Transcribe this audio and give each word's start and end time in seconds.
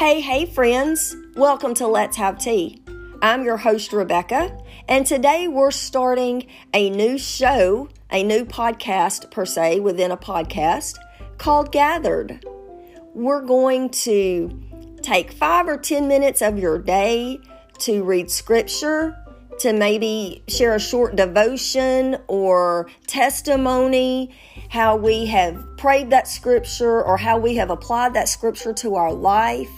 Hey, 0.00 0.22
hey, 0.22 0.46
friends. 0.46 1.14
Welcome 1.36 1.74
to 1.74 1.86
Let's 1.86 2.16
Have 2.16 2.38
Tea. 2.38 2.82
I'm 3.20 3.44
your 3.44 3.58
host, 3.58 3.92
Rebecca, 3.92 4.56
and 4.88 5.04
today 5.04 5.46
we're 5.46 5.70
starting 5.70 6.46
a 6.72 6.88
new 6.88 7.18
show, 7.18 7.90
a 8.10 8.22
new 8.22 8.46
podcast, 8.46 9.30
per 9.30 9.44
se, 9.44 9.80
within 9.80 10.10
a 10.10 10.16
podcast 10.16 10.96
called 11.36 11.70
Gathered. 11.70 12.46
We're 13.12 13.42
going 13.42 13.90
to 13.90 14.58
take 15.02 15.32
five 15.32 15.68
or 15.68 15.76
10 15.76 16.08
minutes 16.08 16.40
of 16.40 16.58
your 16.58 16.78
day 16.78 17.38
to 17.80 18.02
read 18.02 18.30
scripture, 18.30 19.22
to 19.58 19.74
maybe 19.74 20.42
share 20.48 20.74
a 20.76 20.80
short 20.80 21.14
devotion 21.14 22.16
or 22.26 22.88
testimony, 23.06 24.34
how 24.70 24.96
we 24.96 25.26
have 25.26 25.62
prayed 25.76 26.08
that 26.08 26.26
scripture 26.26 27.02
or 27.02 27.18
how 27.18 27.38
we 27.38 27.56
have 27.56 27.68
applied 27.68 28.14
that 28.14 28.30
scripture 28.30 28.72
to 28.72 28.94
our 28.94 29.12
life 29.12 29.68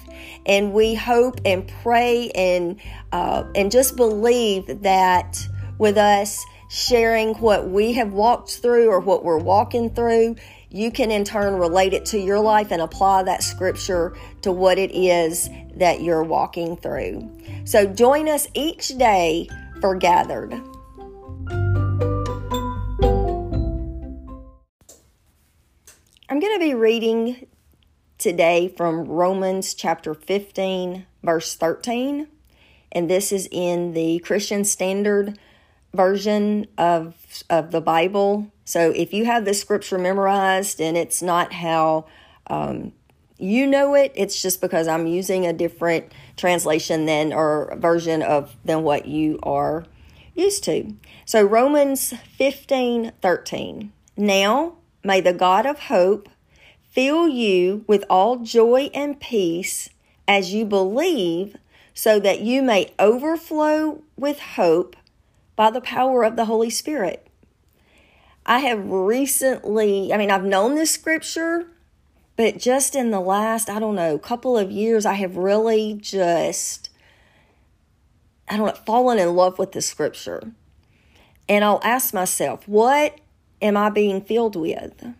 and 0.46 0.72
we 0.72 0.94
hope 0.94 1.40
and 1.44 1.70
pray 1.82 2.30
and 2.30 2.80
uh, 3.12 3.44
and 3.54 3.70
just 3.70 3.96
believe 3.96 4.82
that 4.82 5.38
with 5.78 5.96
us 5.96 6.44
sharing 6.68 7.34
what 7.34 7.68
we 7.68 7.92
have 7.92 8.12
walked 8.12 8.58
through 8.58 8.88
or 8.88 8.98
what 8.98 9.24
we're 9.24 9.36
walking 9.36 9.90
through, 9.90 10.34
you 10.70 10.90
can 10.90 11.10
in 11.10 11.22
turn 11.22 11.54
relate 11.56 11.92
it 11.92 12.06
to 12.06 12.18
your 12.18 12.40
life 12.40 12.70
and 12.70 12.80
apply 12.80 13.22
that 13.22 13.42
scripture 13.42 14.16
to 14.40 14.50
what 14.50 14.78
it 14.78 14.90
is 14.94 15.50
that 15.76 16.00
you're 16.02 16.22
walking 16.22 16.76
through. 16.76 17.30
So 17.64 17.86
join 17.86 18.26
us 18.28 18.48
each 18.54 18.96
day 18.96 19.48
for 19.82 19.94
Gathered. 19.94 20.54
I'm 26.30 26.40
going 26.40 26.54
to 26.54 26.58
be 26.58 26.72
reading 26.72 27.46
today 28.22 28.68
from 28.68 29.04
Romans 29.06 29.74
chapter 29.74 30.14
15, 30.14 31.04
verse 31.24 31.56
13. 31.56 32.28
And 32.92 33.10
this 33.10 33.32
is 33.32 33.48
in 33.50 33.94
the 33.94 34.20
Christian 34.20 34.64
Standard 34.64 35.36
version 35.92 36.68
of, 36.78 37.16
of 37.50 37.72
the 37.72 37.80
Bible. 37.80 38.52
So 38.64 38.90
if 38.90 39.12
you 39.12 39.24
have 39.24 39.44
the 39.44 39.54
scripture 39.54 39.98
memorized 39.98 40.80
and 40.80 40.96
it's 40.96 41.20
not 41.20 41.52
how 41.52 42.06
um, 42.46 42.92
you 43.38 43.66
know 43.66 43.94
it, 43.94 44.12
it's 44.14 44.40
just 44.40 44.60
because 44.60 44.86
I'm 44.86 45.08
using 45.08 45.44
a 45.44 45.52
different 45.52 46.12
translation 46.36 47.06
than 47.06 47.32
or 47.32 47.74
version 47.76 48.22
of 48.22 48.54
than 48.64 48.84
what 48.84 49.06
you 49.06 49.40
are 49.42 49.84
used 50.36 50.62
to. 50.64 50.94
So 51.24 51.42
Romans 51.42 52.14
15, 52.36 53.14
13. 53.20 53.92
Now 54.16 54.74
may 55.02 55.20
the 55.20 55.32
God 55.32 55.66
of 55.66 55.80
hope 55.80 56.28
fill 56.92 57.26
you 57.26 57.84
with 57.88 58.04
all 58.08 58.36
joy 58.36 58.90
and 58.94 59.18
peace 59.18 59.88
as 60.28 60.52
you 60.54 60.64
believe, 60.64 61.56
so 61.94 62.20
that 62.20 62.40
you 62.40 62.62
may 62.62 62.92
overflow 62.98 64.02
with 64.16 64.38
hope 64.38 64.94
by 65.56 65.70
the 65.70 65.80
power 65.80 66.22
of 66.22 66.36
the 66.36 66.44
Holy 66.44 66.70
Spirit. 66.70 67.26
I 68.46 68.60
have 68.60 68.88
recently, 68.88 70.12
I 70.12 70.16
mean, 70.16 70.30
I've 70.30 70.44
known 70.44 70.74
this 70.74 70.90
scripture, 70.90 71.66
but 72.36 72.58
just 72.58 72.94
in 72.94 73.10
the 73.10 73.20
last, 73.20 73.68
I 73.68 73.78
don't 73.78 73.94
know, 73.94 74.18
couple 74.18 74.56
of 74.56 74.70
years, 74.70 75.06
I 75.06 75.14
have 75.14 75.36
really 75.36 75.94
just, 75.94 76.90
I 78.48 78.56
don't 78.56 78.66
know, 78.66 78.80
fallen 78.86 79.18
in 79.18 79.34
love 79.34 79.58
with 79.58 79.72
the 79.72 79.82
scripture. 79.82 80.52
And 81.48 81.64
I'll 81.64 81.80
ask 81.82 82.14
myself, 82.14 82.66
what 82.66 83.18
am 83.60 83.76
I 83.76 83.90
being 83.90 84.20
filled 84.20 84.56
with? 84.56 85.14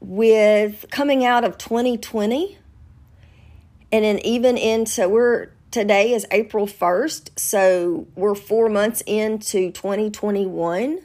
With 0.00 0.86
coming 0.90 1.24
out 1.24 1.44
of 1.44 1.58
2020 1.58 2.58
and 3.90 4.04
then 4.04 4.18
even 4.20 4.56
into 4.56 5.08
we're 5.08 5.48
today 5.70 6.12
is 6.12 6.26
April 6.30 6.66
1st, 6.66 7.38
so 7.38 8.06
we're 8.14 8.34
4 8.34 8.68
months 8.68 9.02
into 9.06 9.70
2021 9.70 11.00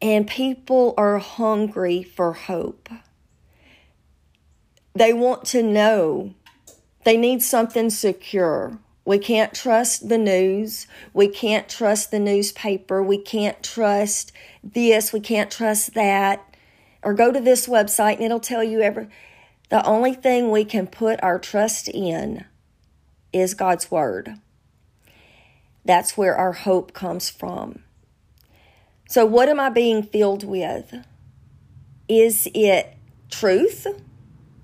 and 0.00 0.26
people 0.26 0.94
are 0.96 1.18
hungry 1.18 2.02
for 2.02 2.32
hope. 2.32 2.88
They 4.94 5.12
want 5.12 5.44
to 5.46 5.62
know. 5.62 6.34
They 7.04 7.16
need 7.16 7.42
something 7.42 7.88
secure. 7.88 8.78
We 9.04 9.18
can't 9.18 9.54
trust 9.54 10.08
the 10.08 10.18
news. 10.18 10.86
We 11.12 11.28
can't 11.28 11.68
trust 11.68 12.10
the 12.10 12.18
newspaper. 12.18 13.02
We 13.02 13.18
can't 13.18 13.62
trust 13.62 14.32
this. 14.62 15.12
We 15.12 15.20
can't 15.20 15.50
trust 15.50 15.94
that 15.94 16.51
or 17.02 17.14
go 17.14 17.32
to 17.32 17.40
this 17.40 17.66
website 17.66 18.14
and 18.14 18.22
it'll 18.22 18.40
tell 18.40 18.62
you 18.62 18.80
every 18.80 19.08
the 19.70 19.84
only 19.86 20.12
thing 20.12 20.50
we 20.50 20.64
can 20.64 20.86
put 20.86 21.22
our 21.22 21.38
trust 21.38 21.88
in 21.88 22.44
is 23.32 23.54
God's 23.54 23.90
word. 23.90 24.34
That's 25.84 26.16
where 26.16 26.36
our 26.36 26.52
hope 26.52 26.92
comes 26.92 27.30
from. 27.30 27.82
So 29.08 29.24
what 29.24 29.48
am 29.48 29.58
I 29.58 29.70
being 29.70 30.02
filled 30.02 30.44
with? 30.44 30.94
Is 32.08 32.48
it 32.54 32.96
truth? 33.30 33.86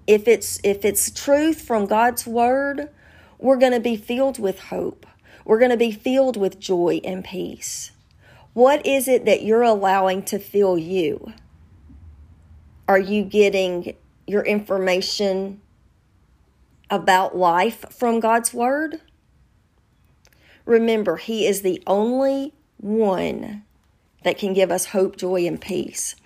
If 0.06 0.28
it's 0.28 0.60
if 0.62 0.84
it's 0.84 1.10
truth 1.10 1.62
from 1.62 1.86
God's 1.86 2.26
word, 2.26 2.88
we're 3.38 3.56
going 3.56 3.72
to 3.72 3.80
be 3.80 3.96
filled 3.96 4.38
with 4.38 4.58
hope. 4.58 5.06
We're 5.44 5.58
going 5.58 5.70
to 5.70 5.76
be 5.76 5.92
filled 5.92 6.36
with 6.36 6.60
joy 6.60 7.00
and 7.04 7.24
peace. 7.24 7.92
What 8.52 8.84
is 8.84 9.08
it 9.08 9.24
that 9.24 9.42
you're 9.42 9.62
allowing 9.62 10.22
to 10.24 10.38
fill 10.38 10.76
you? 10.76 11.32
Are 12.88 12.98
you 12.98 13.22
getting 13.22 13.94
your 14.26 14.42
information 14.42 15.60
about 16.88 17.36
life 17.36 17.84
from 17.90 18.18
God's 18.18 18.54
Word? 18.54 19.02
Remember, 20.64 21.16
He 21.18 21.46
is 21.46 21.60
the 21.60 21.82
only 21.86 22.54
one 22.78 23.64
that 24.24 24.38
can 24.38 24.54
give 24.54 24.70
us 24.70 24.86
hope, 24.86 25.16
joy, 25.16 25.46
and 25.46 25.60
peace. 25.60 26.16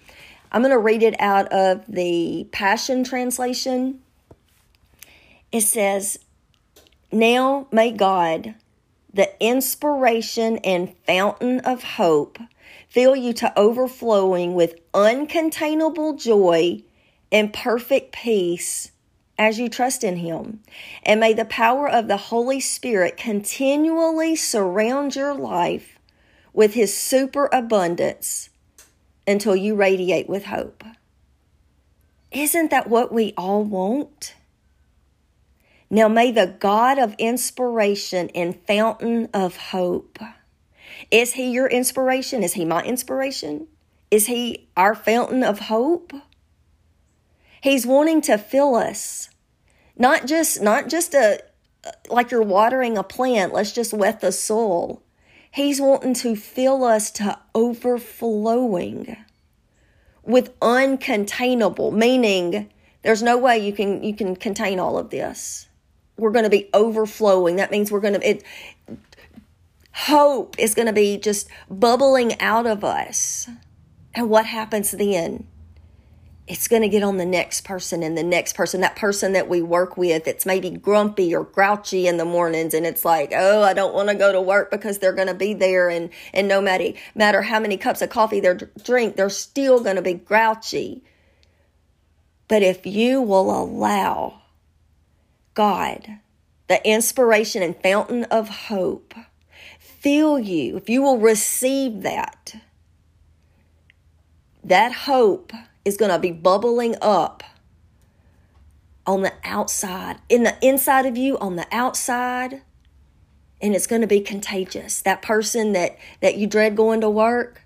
I'm 0.53 0.63
going 0.63 0.71
to 0.71 0.79
read 0.79 1.03
it 1.03 1.21
out 1.21 1.53
of 1.53 1.85
the 1.89 2.47
Passion 2.53 3.03
Translation. 3.03 4.01
It 5.51 5.63
says, 5.63 6.21
Now 7.11 7.67
may 7.73 7.91
God, 7.91 8.55
the 9.13 9.31
inspiration 9.45 10.59
and 10.59 10.95
fountain 11.07 11.59
of 11.61 11.83
hope, 11.83 12.39
fill 12.89 13.17
you 13.17 13.33
to 13.35 13.59
overflowing 13.59 14.55
with 14.55 14.81
uncontainable 14.93 16.19
joy 16.19 16.83
and 17.31 17.53
perfect 17.53 18.13
peace 18.13 18.93
as 19.39 19.59
you 19.59 19.69
trust 19.69 20.05
in 20.05 20.17
Him. 20.17 20.61
And 21.05 21.19
may 21.19 21.33
the 21.33 21.45
power 21.45 21.89
of 21.89 22.09
the 22.09 22.17
Holy 22.17 22.61
Spirit 22.61 23.17
continually 23.17 24.37
surround 24.37 25.17
your 25.17 25.35
life 25.35 25.99
with 26.53 26.75
His 26.75 26.97
superabundance 26.97 28.51
until 29.27 29.57
you 29.57 29.75
radiate 29.75 30.29
with 30.29 30.45
hope. 30.45 30.85
Isn't 32.31 32.71
that 32.71 32.89
what 32.89 33.13
we 33.13 33.35
all 33.37 33.63
want? 33.63 34.35
Now 35.91 36.09
may 36.09 36.33
the 36.33 36.47
God 36.47 36.99
of 36.99 37.15
inspiration 37.19 38.31
and 38.35 38.59
fountain 38.67 39.29
of 39.35 39.57
hope 39.57 40.19
is 41.11 41.35
he 41.35 41.51
your 41.51 41.67
inspiration? 41.67 42.43
Is 42.43 42.55
he 42.55 42.65
my 42.65 42.83
inspiration? 42.83 43.69
Is 44.11 44.27
he 44.27 44.69
our 44.77 44.95
fountain 44.95 45.43
of 45.43 45.61
hope? 45.61 46.13
He's 47.63 47.87
wanting 47.87 48.21
to 48.23 48.37
fill 48.39 48.75
us. 48.75 49.31
Not 49.97 50.27
just 50.27 50.61
not 50.61 50.89
just 50.89 51.15
a 51.15 51.43
like 52.09 52.31
you're 52.31 52.43
watering 52.43 52.97
a 52.97 53.03
plant, 53.03 53.53
let's 53.53 53.73
just 53.73 53.93
wet 53.93 54.21
the 54.21 54.33
soil. 54.33 55.03
He's 55.51 55.81
wanting 55.81 56.15
to 56.15 56.35
fill 56.35 56.85
us 56.85 57.11
to 57.13 57.39
overflowing 57.55 59.17
with 60.23 60.59
uncontainable, 60.61 61.93
meaning 61.93 62.71
there's 63.03 63.23
no 63.23 63.37
way 63.37 63.59
you 63.59 63.73
can 63.73 64.03
you 64.03 64.15
can 64.15 64.37
contain 64.37 64.79
all 64.79 64.99
of 64.99 65.11
this. 65.11 65.69
We're 66.17 66.31
going 66.31 66.45
to 66.45 66.51
be 66.51 66.69
overflowing. 66.73 67.57
That 67.57 67.71
means 67.71 67.91
we're 67.91 68.01
going 68.01 68.15
to 68.15 68.29
it 68.29 68.45
hope 70.07 70.57
is 70.59 70.75
going 70.75 70.87
to 70.87 70.93
be 70.93 71.17
just 71.17 71.49
bubbling 71.71 72.41
out 72.41 72.67
of 72.67 72.85
us. 72.85 73.49
And 74.15 74.29
what 74.29 74.47
happens 74.47 74.91
then? 74.91 75.47
It's 76.49 76.67
going 76.67 76.83
to 76.83 76.89
get 76.89 77.05
on 77.05 77.19
the 77.19 77.25
next 77.25 77.63
person 77.63 78.03
and 78.03 78.19
the 78.19 78.25
next 78.25 78.55
person, 78.55 78.81
that 78.81 78.97
person 78.97 79.33
that 79.33 79.49
we 79.49 79.63
work 79.63 79.97
with 79.97 80.25
that's 80.25 80.45
maybe 80.45 80.71
grumpy 80.71 81.35
or 81.35 81.45
grouchy 81.45 82.09
in 82.09 82.17
the 82.17 82.25
mornings. 82.25 82.75
And 82.75 82.85
it's 82.85 83.05
like, 83.05 83.33
oh, 83.35 83.63
I 83.63 83.75
don't 83.75 83.95
want 83.95 84.09
to 84.09 84.15
go 84.17 84.33
to 84.33 84.41
work 84.41 84.71
because 84.71 84.99
they're 84.99 85.13
going 85.13 85.29
to 85.29 85.35
be 85.35 85.55
there. 85.55 85.89
And, 85.89 86.11
and 86.35 86.49
no 86.49 86.61
matter, 86.61 86.93
matter 87.15 87.43
how 87.43 87.61
many 87.61 87.77
cups 87.77 88.03
of 88.03 88.11
coffee 88.11 88.41
they 88.41 88.55
drink, 88.83 89.17
they're 89.17 89.31
still 89.31 89.81
going 89.81 89.97
to 89.97 90.03
be 90.03 90.15
grouchy. 90.15 91.05
But 92.49 92.63
if 92.63 92.85
you 92.85 93.23
will 93.23 93.51
allow 93.57 94.43
God, 95.55 96.19
the 96.67 96.87
inspiration 96.87 97.63
and 97.63 97.77
fountain 97.81 98.25
of 98.25 98.49
hope, 98.49 99.15
fill 100.03 100.39
you, 100.39 100.77
if 100.77 100.89
you 100.89 101.01
will 101.01 101.19
receive 101.19 102.03
that, 102.03 102.57
that 104.65 104.93
hope 104.93 105.53
is 105.85 105.97
going 105.97 106.11
to 106.11 106.19
be 106.19 106.33
bubbling 106.33 106.97
up 107.01 107.45
on 109.07 109.23
the 109.23 109.33
outside, 109.45 110.19
in 110.29 110.43
the 110.43 110.57
inside 110.61 111.07
of 111.07 111.17
you, 111.17 111.39
on 111.39 111.57
the 111.57 111.67
outside, 111.73 112.63
and 113.61 113.75
it's 113.77 113.87
going 113.87 114.01
to 114.01 114.09
be 114.09 114.21
contagious. 114.21 115.01
That 115.03 115.23
person 115.23 115.73
that 115.73 115.97
that 116.21 116.37
you 116.37 116.47
dread 116.47 116.77
going 116.77 117.01
to 117.01 117.11
work, 117.11 117.63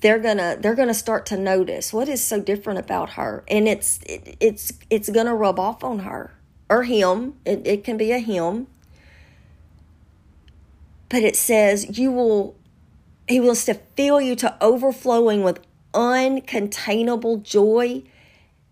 they're 0.00 0.18
gonna 0.18 0.56
they're 0.58 0.74
gonna 0.74 0.94
start 0.94 1.26
to 1.26 1.36
notice 1.36 1.92
what 1.92 2.08
is 2.08 2.22
so 2.22 2.40
different 2.40 2.80
about 2.80 3.10
her, 3.10 3.44
and 3.48 3.68
it's 3.68 4.00
it, 4.04 4.36
it's 4.40 4.72
it's 4.90 5.08
gonna 5.10 5.34
rub 5.34 5.58
off 5.60 5.84
on 5.84 6.00
her 6.00 6.34
or 6.68 6.82
him. 6.84 7.34
It, 7.44 7.66
it 7.66 7.84
can 7.84 7.96
be 7.96 8.10
a 8.12 8.18
him, 8.18 8.66
but 11.12 11.22
it 11.22 11.36
says 11.36 11.98
you 11.98 12.10
will. 12.10 12.56
He 13.28 13.38
wants 13.38 13.66
to 13.66 13.74
fill 13.74 14.20
you 14.20 14.34
to 14.36 14.56
overflowing 14.62 15.44
with 15.44 15.60
uncontainable 15.92 17.42
joy 17.42 18.02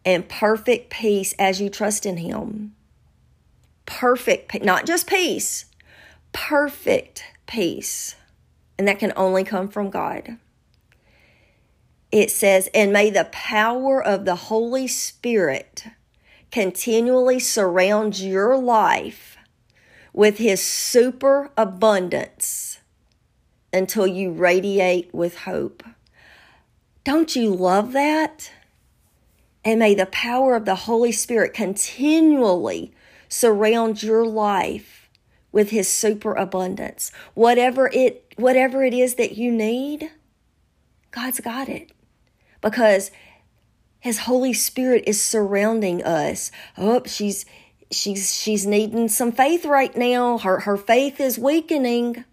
and 0.07 0.27
perfect 0.27 0.89
peace 0.89 1.35
as 1.39 1.61
you 1.61 1.69
trust 1.69 2.07
in 2.07 2.17
Him. 2.17 2.75
Perfect, 3.85 4.65
not 4.65 4.87
just 4.87 5.07
peace, 5.07 5.67
perfect 6.33 7.25
peace. 7.47 8.17
And 8.79 8.89
that 8.89 8.99
can 8.99 9.13
only 9.17 9.45
come 9.45 9.69
from 9.69 9.91
God. 9.91 10.39
It 12.11 12.31
says, 12.31 12.71
and 12.73 12.91
may 12.91 13.11
the 13.11 13.29
power 13.31 14.03
of 14.03 14.25
the 14.25 14.37
Holy 14.37 14.89
Spirit 14.89 15.85
continually 16.51 17.39
surround 17.39 18.19
your 18.19 18.57
life 18.57 19.37
with 20.21 20.37
His 20.37 20.63
super 20.63 21.51
abundance 21.57 22.77
until 23.73 24.07
you 24.07 24.31
radiate 24.31 25.09
with 25.15 25.35
hope. 25.35 25.83
Don't 27.05 27.35
you 27.35 27.55
love 27.55 27.93
that? 27.93 28.53
And 29.65 29.79
may 29.79 29.95
the 29.95 30.05
power 30.05 30.57
of 30.57 30.67
the 30.67 30.75
Holy 30.75 31.11
Spirit 31.11 31.55
continually 31.55 32.93
surround 33.31 34.03
your 34.03 34.27
life 34.27 35.09
with 35.53 35.71
his 35.71 35.89
superabundance. 35.89 37.11
Whatever 37.33 37.89
it 37.91 38.35
whatever 38.37 38.85
it 38.85 38.93
is 38.93 39.15
that 39.15 39.39
you 39.39 39.51
need, 39.51 40.11
God's 41.13 41.41
got 41.41 41.71
it. 41.71 41.93
Because 42.61 43.11
his 43.99 44.19
Holy 44.19 44.53
Spirit 44.53 45.05
is 45.07 45.23
surrounding 45.23 46.05
us. 46.05 46.53
Oh, 46.77 47.05
she's 47.07 47.47
she's 47.91 48.35
she's 48.35 48.67
needing 48.67 49.09
some 49.09 49.33
faith 49.33 49.65
right 49.65 49.97
now. 49.97 50.39
Her 50.39 50.61
her 50.61 50.77
faith 50.77 51.21
is 51.21 51.39
weakening. 51.39 52.25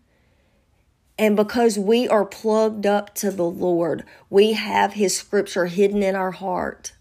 And 1.19 1.35
because 1.35 1.79
we 1.79 2.07
are 2.07 2.25
plugged 2.25 2.85
up 2.85 3.15
to 3.15 3.31
the 3.31 3.43
Lord, 3.43 4.03
we 4.29 4.53
have 4.53 4.93
his 4.93 5.17
scripture 5.17 5.65
hidden 5.65 6.03
in 6.03 6.15
our 6.15 6.29
heart 6.29 6.91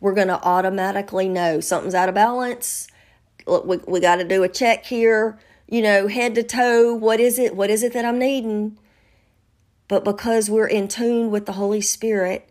we're 0.00 0.14
going 0.14 0.28
to 0.28 0.42
automatically 0.42 1.28
know 1.28 1.60
something's 1.60 1.94
out 1.94 2.08
of 2.08 2.14
balance. 2.14 2.88
Look, 3.46 3.66
we, 3.66 3.76
we 3.86 4.00
got 4.00 4.16
to 4.16 4.24
do 4.24 4.42
a 4.42 4.48
check 4.48 4.86
here, 4.86 5.38
you 5.68 5.82
know, 5.82 6.08
head 6.08 6.34
to 6.34 6.42
toe. 6.42 6.94
What 6.94 7.20
is 7.20 7.38
it? 7.38 7.54
What 7.54 7.70
is 7.70 7.82
it 7.82 7.92
that 7.92 8.04
I'm 8.04 8.18
needing? 8.18 8.78
But 9.88 10.04
because 10.04 10.48
we're 10.48 10.68
in 10.68 10.88
tune 10.88 11.30
with 11.30 11.46
the 11.46 11.52
Holy 11.52 11.80
Spirit, 11.80 12.48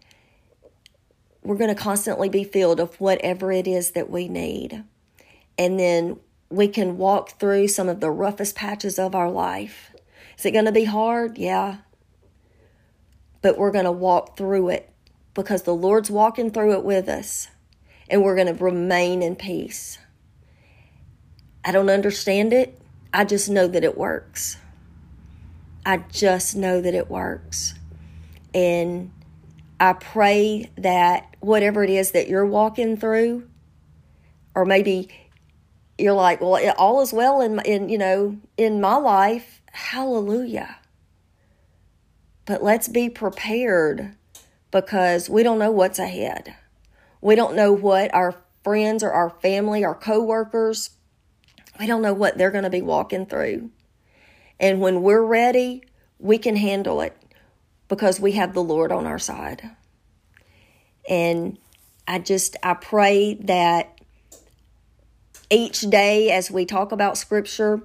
we're 1.44 1.56
going 1.56 1.74
to 1.74 1.82
constantly 1.82 2.30
be 2.30 2.44
filled 2.44 2.80
of 2.80 3.00
whatever 3.00 3.52
it 3.52 3.68
is 3.68 3.92
that 3.92 4.10
we 4.10 4.28
need. 4.28 4.84
And 5.60 5.78
then 5.78 6.20
we 6.50 6.70
can 6.70 6.98
walk 6.98 7.40
through 7.40 7.68
some 7.68 7.90
of 7.90 8.00
the 8.00 8.10
roughest 8.10 8.56
patches 8.56 8.98
of 8.98 9.14
our 9.14 9.30
life. 9.30 9.94
Is 10.38 10.46
it 10.46 10.52
going 10.52 10.66
to 10.66 10.72
be 10.72 10.86
hard? 10.86 11.38
Yeah. 11.38 11.80
But 13.42 13.58
we're 13.58 13.72
going 13.72 13.86
to 13.86 13.92
walk 13.92 14.38
through 14.38 14.70
it 14.70 14.90
because 15.34 15.64
the 15.64 15.76
Lord's 15.76 16.10
walking 16.10 16.50
through 16.50 16.74
it 16.74 16.84
with 16.84 17.10
us 17.10 17.50
and 18.10 18.24
we're 18.24 18.36
going 18.36 18.48
to 18.48 18.64
remain 18.64 19.22
in 19.22 19.36
peace. 19.36 20.00
I 21.64 21.74
don't 21.74 21.90
understand 21.90 22.54
it. 22.54 22.80
I 23.14 23.26
just 23.26 23.50
know 23.50 23.68
that 23.68 23.84
it 23.84 23.98
works. 23.98 24.58
I 25.86 25.98
just 25.98 26.56
know 26.56 26.82
that 26.82 26.94
it 26.94 27.10
works. 27.10 27.74
And 28.54 29.12
I 29.80 29.94
pray 29.94 30.72
that 30.78 31.36
whatever 31.42 31.84
it 31.84 31.90
is 31.90 32.12
that 32.12 32.30
you're 32.30 32.46
walking 32.46 32.98
through, 32.98 33.48
or 34.56 34.66
maybe 34.66 35.10
you're 36.00 36.14
like, 36.14 36.42
well, 36.42 36.74
all 36.78 37.02
is 37.02 37.14
well 37.14 37.42
in, 37.42 37.60
in 37.62 37.90
you 37.90 37.98
know, 37.98 38.38
in 38.58 38.82
my 38.82 38.96
life. 38.96 39.62
Hallelujah. 39.72 40.78
But 42.46 42.64
let's 42.64 42.88
be 42.88 43.10
prepared 43.10 44.16
because 44.72 45.30
we 45.30 45.44
don't 45.44 45.60
know 45.60 45.72
what's 45.72 46.00
ahead. 46.00 46.56
We 47.22 47.36
don't 47.36 47.56
know 47.56 47.72
what 47.72 48.14
our 48.14 48.36
friends 48.64 49.04
or 49.04 49.12
our 49.12 49.30
family, 49.30 49.84
our 49.84 49.96
coworkers, 49.96 50.92
we 51.80 51.88
don't 51.88 52.02
know 52.02 52.14
what 52.14 52.38
they're 52.38 52.52
going 52.52 52.66
to 52.66 52.70
be 52.70 52.82
walking 52.82 53.26
through. 53.26 53.72
And 54.60 54.82
when 54.82 55.02
we're 55.02 55.24
ready, 55.24 55.84
we 56.20 56.38
can 56.38 56.58
handle 56.58 57.00
it 57.02 57.16
because 57.88 58.20
we 58.20 58.34
have 58.34 58.54
the 58.54 58.64
Lord 58.64 58.92
on 58.92 59.06
our 59.08 59.18
side. 59.18 59.70
And 61.08 61.58
I 62.08 62.20
just 62.20 62.58
I 62.62 62.74
pray 62.74 63.36
that 63.36 63.99
each 65.50 65.82
day 65.82 66.32
as 66.32 66.52
we 66.52 66.66
talk 66.66 66.92
about 66.92 67.18
scripture 67.18 67.82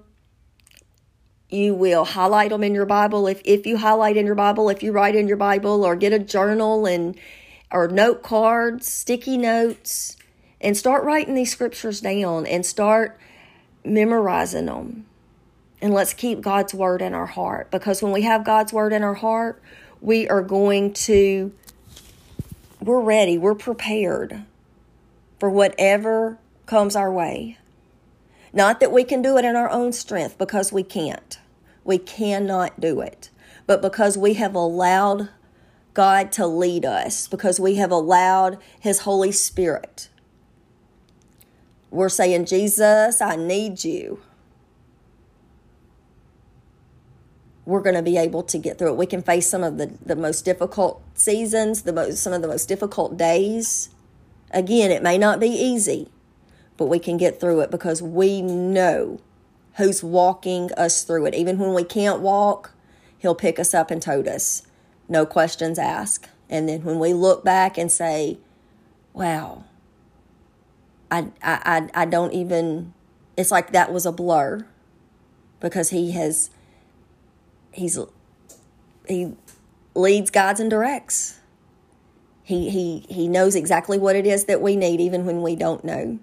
you 1.54 1.74
will 1.74 2.04
highlight 2.04 2.50
them 2.50 2.64
in 2.64 2.74
your 2.74 2.86
Bible. 2.86 3.26
If, 3.26 3.40
if 3.44 3.66
you 3.66 3.76
highlight 3.76 4.16
in 4.16 4.26
your 4.26 4.34
Bible, 4.34 4.68
if 4.68 4.82
you 4.82 4.92
write 4.92 5.14
in 5.14 5.28
your 5.28 5.36
Bible, 5.36 5.84
or 5.84 5.94
get 5.94 6.12
a 6.12 6.18
journal 6.18 6.84
and 6.84 7.16
or 7.70 7.88
note 7.88 8.22
cards, 8.22 8.90
sticky 8.90 9.36
notes, 9.36 10.16
and 10.60 10.76
start 10.76 11.04
writing 11.04 11.34
these 11.34 11.52
scriptures 11.52 12.00
down 12.00 12.46
and 12.46 12.64
start 12.64 13.18
memorizing 13.84 14.66
them. 14.66 15.06
And 15.80 15.92
let's 15.92 16.14
keep 16.14 16.40
God's 16.40 16.72
word 16.72 17.02
in 17.02 17.14
our 17.14 17.26
heart 17.26 17.70
because 17.70 18.02
when 18.02 18.12
we 18.12 18.22
have 18.22 18.44
God's 18.44 18.72
word 18.72 18.92
in 18.92 19.02
our 19.02 19.14
heart, 19.14 19.62
we 20.00 20.28
are 20.28 20.42
going 20.42 20.92
to, 20.94 21.52
we're 22.80 23.00
ready, 23.00 23.36
we're 23.38 23.54
prepared 23.54 24.44
for 25.38 25.50
whatever 25.50 26.38
comes 26.66 26.96
our 26.96 27.12
way. 27.12 27.58
Not 28.52 28.80
that 28.80 28.92
we 28.92 29.04
can 29.04 29.20
do 29.20 29.36
it 29.36 29.44
in 29.44 29.56
our 29.56 29.70
own 29.70 29.92
strength 29.92 30.38
because 30.38 30.72
we 30.72 30.82
can't. 30.82 31.38
We 31.82 31.98
cannot 31.98 32.80
do 32.80 33.00
it. 33.00 33.30
But 33.66 33.82
because 33.82 34.16
we 34.16 34.34
have 34.34 34.54
allowed 34.54 35.28
God 35.92 36.32
to 36.32 36.46
lead 36.46 36.84
us, 36.84 37.28
because 37.28 37.58
we 37.58 37.76
have 37.76 37.90
allowed 37.90 38.58
His 38.80 39.00
Holy 39.00 39.32
Spirit, 39.32 40.08
we're 41.90 42.08
saying, 42.08 42.46
Jesus, 42.46 43.20
I 43.20 43.36
need 43.36 43.84
you. 43.84 44.20
We're 47.64 47.80
going 47.80 47.94
to 47.94 48.02
be 48.02 48.16
able 48.16 48.42
to 48.42 48.58
get 48.58 48.78
through 48.78 48.88
it. 48.88 48.96
We 48.96 49.06
can 49.06 49.22
face 49.22 49.48
some 49.48 49.62
of 49.62 49.78
the, 49.78 49.92
the 50.04 50.16
most 50.16 50.44
difficult 50.44 51.02
seasons, 51.14 51.82
the 51.82 51.92
most, 51.92 52.18
some 52.18 52.32
of 52.32 52.42
the 52.42 52.48
most 52.48 52.66
difficult 52.66 53.16
days. 53.16 53.90
Again, 54.50 54.90
it 54.90 55.02
may 55.02 55.16
not 55.16 55.40
be 55.40 55.48
easy, 55.48 56.08
but 56.76 56.86
we 56.86 56.98
can 56.98 57.16
get 57.16 57.40
through 57.40 57.60
it 57.60 57.70
because 57.70 58.02
we 58.02 58.42
know 58.42 59.20
who's 59.76 60.02
walking 60.02 60.72
us 60.72 61.02
through 61.02 61.26
it. 61.26 61.34
Even 61.34 61.58
when 61.58 61.74
we 61.74 61.84
can't 61.84 62.20
walk, 62.20 62.72
He'll 63.18 63.34
pick 63.34 63.58
us 63.58 63.72
up 63.72 63.90
and 63.90 64.02
tote 64.02 64.28
us. 64.28 64.62
No 65.08 65.24
questions 65.24 65.78
asked. 65.78 66.28
And 66.50 66.68
then 66.68 66.84
when 66.84 66.98
we 66.98 67.14
look 67.14 67.42
back 67.42 67.78
and 67.78 67.90
say, 67.90 68.38
wow, 69.12 69.64
I, 71.10 71.28
I, 71.42 71.88
I 71.94 72.04
don't 72.04 72.32
even, 72.32 72.92
it's 73.36 73.50
like 73.50 73.72
that 73.72 73.92
was 73.92 74.04
a 74.04 74.12
blur 74.12 74.66
because 75.60 75.90
He 75.90 76.12
has, 76.12 76.50
He's, 77.72 77.98
He 79.08 79.34
leads, 79.94 80.30
guides, 80.30 80.60
and 80.60 80.68
directs. 80.70 81.38
He, 82.42 82.68
he, 82.68 83.06
he 83.08 83.26
knows 83.26 83.54
exactly 83.54 83.96
what 83.98 84.16
it 84.16 84.26
is 84.26 84.44
that 84.44 84.60
we 84.60 84.76
need, 84.76 85.00
even 85.00 85.24
when 85.24 85.40
we 85.40 85.56
don't 85.56 85.82
know. 85.82 86.18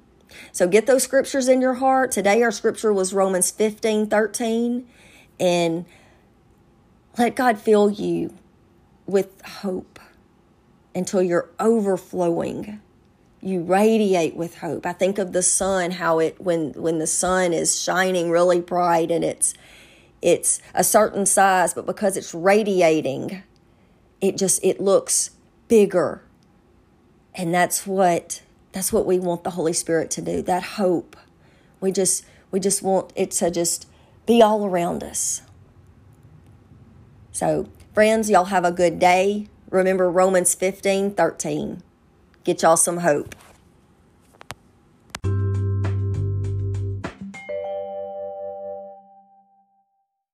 So 0.52 0.68
get 0.68 0.86
those 0.86 1.04
scriptures 1.04 1.48
in 1.48 1.62
your 1.62 1.76
heart. 1.76 2.12
Today 2.12 2.42
our 2.44 2.52
scripture 2.52 2.94
was 2.94 3.14
Romans 3.14 3.52
15 3.52 4.08
13. 4.08 4.88
And 5.40 5.86
let 7.18 7.36
God 7.36 7.58
fill 7.58 7.90
you 7.90 8.34
with 9.06 9.42
hope 9.44 10.00
until 10.94 11.22
you're 11.22 11.50
overflowing. 11.60 12.80
You 13.42 13.64
radiate 13.64 14.36
with 14.36 14.60
hope. 14.60 14.86
I 14.86 14.94
think 14.94 15.18
of 15.18 15.34
the 15.34 15.42
sun, 15.42 15.92
how 15.92 16.20
it 16.20 16.40
when 16.40 16.74
when 16.74 17.00
the 17.00 17.08
sun 17.08 17.54
is 17.54 17.80
shining 17.80 18.30
really 18.30 18.62
bright 18.62 19.10
and 19.10 19.24
it's 19.24 19.56
it's 20.22 20.62
a 20.76 20.84
certain 20.84 21.26
size, 21.26 21.74
but 21.74 21.88
because 21.88 22.16
it's 22.16 22.34
radiating, 22.36 23.42
it 24.22 24.38
just 24.38 24.64
it 24.64 24.80
looks 24.80 25.32
bigger. 25.68 26.22
And 27.34 27.54
that's 27.54 27.88
what 27.88 28.44
that's 28.72 28.94
what 28.94 29.06
we 29.06 29.20
want 29.20 29.44
the 29.44 29.52
Holy 29.52 29.74
Spirit 29.74 30.12
to 30.12 30.22
do. 30.22 30.42
That 30.42 30.64
hope. 30.64 31.16
We 31.80 31.92
just 31.92 32.26
we 32.52 32.60
just 32.60 32.82
want 32.82 33.12
it 33.16 33.32
to 33.32 33.50
just 33.50 33.88
be 34.26 34.42
all 34.42 34.66
around 34.66 35.04
us. 35.04 35.42
So, 37.32 37.70
friends, 37.94 38.30
y'all 38.30 38.46
have 38.46 38.66
a 38.66 38.72
good 38.72 39.00
day. 39.00 39.48
Remember 39.70 40.10
Romans 40.12 40.54
15, 40.54 41.16
13. 41.16 41.82
Get 42.44 42.62
y'all 42.62 42.78
some 42.78 42.98
hope. 42.98 43.36